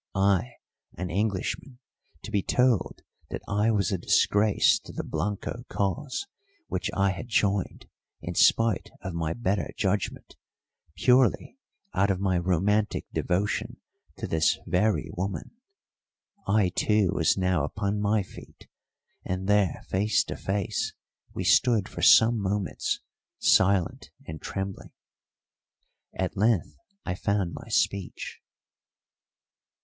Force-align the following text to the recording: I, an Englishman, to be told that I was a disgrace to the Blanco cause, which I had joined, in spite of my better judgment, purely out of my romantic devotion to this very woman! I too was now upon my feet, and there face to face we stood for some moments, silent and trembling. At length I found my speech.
I, 0.15 0.53
an 0.97 1.11
Englishman, 1.11 1.77
to 2.23 2.31
be 2.31 2.41
told 2.41 3.03
that 3.29 3.43
I 3.47 3.69
was 3.69 3.91
a 3.91 3.99
disgrace 3.99 4.79
to 4.79 4.91
the 4.91 5.03
Blanco 5.03 5.63
cause, 5.69 6.25
which 6.65 6.89
I 6.95 7.11
had 7.11 7.27
joined, 7.27 7.85
in 8.19 8.33
spite 8.33 8.89
of 9.03 9.13
my 9.13 9.33
better 9.33 9.69
judgment, 9.77 10.37
purely 10.95 11.59
out 11.93 12.09
of 12.09 12.19
my 12.19 12.39
romantic 12.39 13.05
devotion 13.13 13.77
to 14.17 14.25
this 14.25 14.57
very 14.65 15.07
woman! 15.15 15.51
I 16.47 16.69
too 16.69 17.11
was 17.13 17.37
now 17.37 17.63
upon 17.63 18.01
my 18.01 18.23
feet, 18.23 18.67
and 19.23 19.47
there 19.47 19.83
face 19.89 20.23
to 20.23 20.35
face 20.35 20.93
we 21.35 21.43
stood 21.43 21.87
for 21.87 22.01
some 22.01 22.39
moments, 22.41 23.01
silent 23.37 24.09
and 24.25 24.41
trembling. 24.41 24.93
At 26.17 26.35
length 26.35 26.75
I 27.05 27.13
found 27.13 27.53
my 27.53 27.67
speech. 27.67 28.39